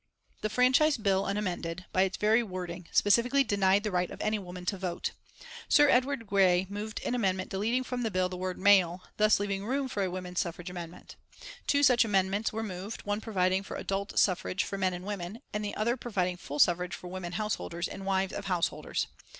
The 0.41 0.49
Franchise 0.49 0.97
Bill 0.97 1.25
unamended, 1.27 1.85
by 1.93 2.01
its 2.01 2.17
very 2.17 2.41
wording, 2.41 2.87
specifically 2.91 3.43
denied 3.43 3.83
the 3.83 3.91
right 3.91 4.09
of 4.09 4.19
any 4.19 4.39
woman 4.39 4.65
to 4.65 4.77
vote. 4.79 5.11
Sir 5.69 5.89
Edward 5.89 6.25
Grey 6.25 6.65
moved 6.71 6.99
an 7.05 7.13
amendment 7.13 7.51
deleting 7.51 7.83
from 7.83 8.01
the 8.01 8.09
bill 8.09 8.27
the 8.27 8.35
word 8.35 8.57
male, 8.57 9.03
thus 9.17 9.39
leaving 9.39 9.63
room 9.63 9.87
for 9.87 10.01
a 10.03 10.09
women's 10.09 10.39
suffrage 10.39 10.71
amendment. 10.71 11.17
Two 11.67 11.83
such 11.83 12.03
amendments 12.03 12.51
were 12.51 12.63
moved, 12.63 13.05
one 13.05 13.21
providing 13.21 13.61
for 13.61 13.77
adult 13.77 14.17
suffrage 14.17 14.63
for 14.63 14.75
men 14.75 14.95
and 14.95 15.05
women, 15.05 15.39
and 15.53 15.63
the 15.63 15.75
other 15.75 15.95
providing 15.95 16.35
full 16.35 16.57
suffrage 16.57 16.95
for 16.95 17.07
women 17.07 17.33
householders 17.33 17.87
and 17.87 18.03
wives 18.03 18.33
of 18.33 18.45
householders. 18.45 19.05